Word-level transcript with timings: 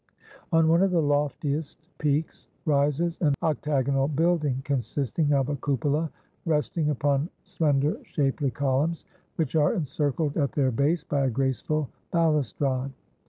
On 0.51 0.67
one 0.67 0.81
of 0.81 0.89
the 0.89 0.99
loftiest 0.99 1.77
peaks 1.99 2.47
rises 2.65 3.19
an 3.21 3.35
octagonal 3.43 4.07
building, 4.07 4.63
consisting 4.65 5.31
of 5.31 5.47
a 5.47 5.55
cupola 5.57 6.09
resting 6.47 6.89
upon 6.89 7.29
slender 7.43 7.99
shapely 8.03 8.49
columns, 8.49 9.05
which 9.35 9.55
are 9.55 9.75
encircled 9.75 10.37
at 10.37 10.53
their 10.53 10.71
base 10.71 11.03
by 11.03 11.25
a 11.25 11.29
graceful 11.29 11.87
balustrade. 12.09 12.93